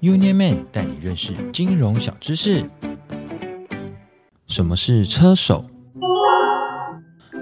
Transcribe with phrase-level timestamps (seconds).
[0.00, 2.64] Union Man 带你认识金融小知识。
[4.46, 5.66] 什么是车手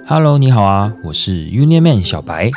[0.08, 2.50] ？Hello，你好啊，我是 Union Man 小白。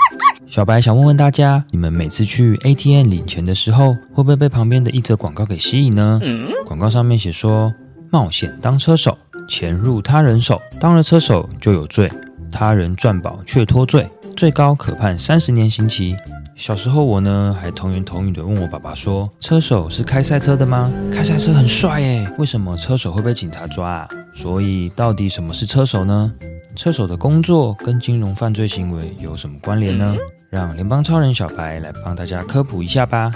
[0.47, 6.19] 小白想问问大家，你们每次去 ATM 领钱的时候，会不会被旁边的一则广告给吸引呢？
[6.65, 7.71] 广告上面写说，
[8.09, 9.15] 冒险当车手，
[9.47, 12.11] 钱入他人手，当了车手就有罪，
[12.51, 16.17] 他人赚宝却脱罪，最高可判三十年刑期。
[16.61, 20.93] 小时候我呢，还童言童语的问我爸爸说：“车手是开赛车的吗？
[21.11, 26.31] 开赛车很帅耶，为什么车手会被警察抓啊？”所以到底什么是车手呢？
[26.75, 30.15] 车手的工作跟金融犯罪行为有什么关联呢？
[30.51, 33.31] 让联邦超人小白来帮大家科普一下吧。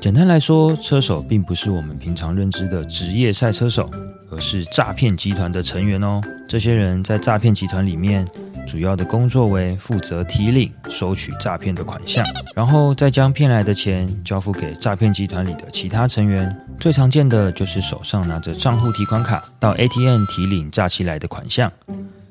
[0.00, 3.90] 简单来说，车手并不是我们平常认知的职业赛车手，
[4.30, 6.18] 而是诈骗集团的成员哦。
[6.48, 8.26] 这些人在诈骗集团里面。
[8.70, 16.56] 主要的工作为负责提领、收取诈骗的款项，然后再将骗来的钱交付给诈骗集团里的其他成员。
[16.78, 21.72] 最常见的就是手上拿着账户提款卡到 ATM 提领诈欺来的款项。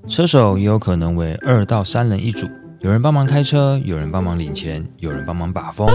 [0.08, 2.48] 车手也有可能为二到三人一组，
[2.80, 5.86] 有人帮忙开车，有人帮忙领钱，有人帮忙把风，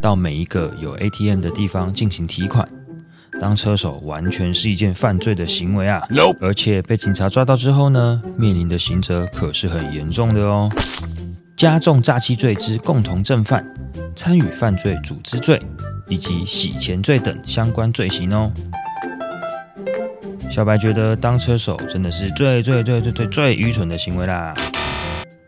[0.00, 2.66] 到每一个有 ATM 的地方进行提款。
[3.40, 6.02] 当车手完全是一件犯罪的行为啊！
[6.40, 10.68] 而且被警察抓到之后呢，面临的刑责可是很严重的哦，
[11.56, 13.66] 加重诈欺罪之共同正犯、
[14.14, 15.58] 参与犯罪组织罪
[16.06, 18.52] 以及洗钱罪等相关罪行哦。
[20.50, 24.52] 小白觉得当车手真的是最最最最最最愚蠢的行为啦！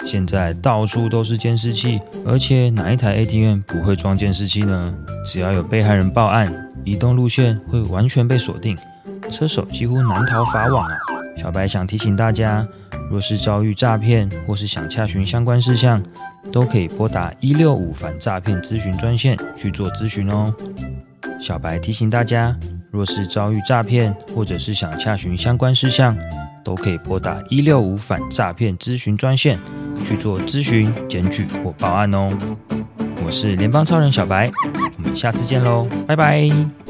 [0.07, 4.95] 现在到处都是监视器，而且哪一台 ATM 不会装监视器呢？
[5.27, 6.72] 只要有被害人报案。
[6.85, 8.77] 移动路线会完全被锁定，
[9.31, 10.97] 车手几乎难逃法网啊！
[11.37, 12.67] 小白想提醒大家，
[13.11, 16.03] 若是遭遇诈骗或是想查询相关事项，
[16.53, 20.53] 都可以拨打一六五反诈骗咨询专线去做咨询哦。
[21.41, 22.57] 小白提醒大家，
[22.91, 26.17] 若是遭遇诈骗或者是想查询相关事项，
[26.63, 29.59] 都可以拨打一六五反诈骗咨询专线
[30.05, 32.29] 去做咨询、检举或报案哦。
[33.25, 34.51] 我是联邦超人小白。
[34.99, 36.82] 我们下次见喽，拜拜。